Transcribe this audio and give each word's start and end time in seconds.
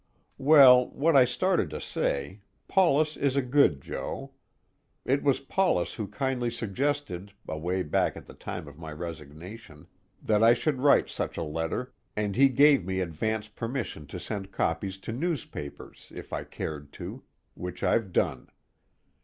Well, 0.39 0.87
what 0.87 1.15
I 1.15 1.25
started 1.25 1.69
to 1.69 1.79
say 1.79 2.41
Paulus 2.67 3.15
is 3.15 3.35
a 3.35 3.41
good 3.43 3.81
joe. 3.81 4.31
It 5.05 5.21
was 5.21 5.39
Paulus 5.39 5.93
who 5.93 6.07
kindly 6.07 6.49
suggested, 6.49 7.33
away 7.47 7.83
back 7.83 8.17
at 8.17 8.25
the 8.25 8.33
time 8.33 8.67
of 8.67 8.79
my 8.79 8.91
resignation, 8.93 9.85
that 10.19 10.41
I 10.41 10.55
should 10.55 10.79
write 10.81 11.07
such 11.09 11.37
a 11.37 11.43
letter, 11.43 11.93
and 12.15 12.35
he 12.35 12.49
gave 12.49 12.83
me 12.83 12.99
advance 12.99 13.47
permission 13.47 14.07
to 14.07 14.19
send 14.19 14.51
copies 14.51 14.97
to 14.97 15.11
newspapers 15.11 16.11
if 16.15 16.33
I 16.33 16.45
cared 16.45 16.91
to 16.93 17.21
which 17.53 17.83
I've 17.83 18.11
done. 18.11 18.47